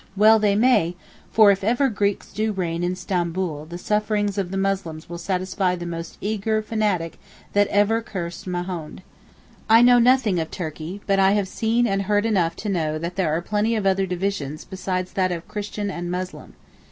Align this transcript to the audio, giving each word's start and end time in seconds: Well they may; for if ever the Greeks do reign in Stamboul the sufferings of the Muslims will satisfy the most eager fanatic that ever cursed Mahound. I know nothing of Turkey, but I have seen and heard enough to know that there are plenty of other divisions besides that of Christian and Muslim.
Well 0.17 0.39
they 0.39 0.55
may; 0.55 0.95
for 1.31 1.51
if 1.51 1.63
ever 1.63 1.87
the 1.87 1.93
Greeks 1.93 2.33
do 2.33 2.53
reign 2.53 2.83
in 2.83 2.95
Stamboul 2.95 3.65
the 3.67 3.77
sufferings 3.77 4.39
of 4.39 4.49
the 4.49 4.57
Muslims 4.57 5.07
will 5.07 5.19
satisfy 5.19 5.75
the 5.75 5.85
most 5.85 6.17
eager 6.19 6.63
fanatic 6.63 7.19
that 7.53 7.67
ever 7.67 8.01
cursed 8.01 8.47
Mahound. 8.47 9.03
I 9.69 9.83
know 9.83 9.99
nothing 9.99 10.39
of 10.39 10.49
Turkey, 10.49 11.01
but 11.05 11.19
I 11.19 11.33
have 11.33 11.47
seen 11.47 11.85
and 11.85 12.01
heard 12.01 12.25
enough 12.25 12.55
to 12.55 12.67
know 12.69 12.97
that 12.97 13.15
there 13.15 13.29
are 13.31 13.43
plenty 13.43 13.75
of 13.75 13.85
other 13.85 14.07
divisions 14.07 14.65
besides 14.65 15.13
that 15.13 15.31
of 15.31 15.47
Christian 15.47 15.91
and 15.91 16.09
Muslim. 16.09 16.55